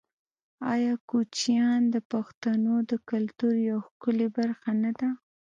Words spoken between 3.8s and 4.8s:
ښکلې برخه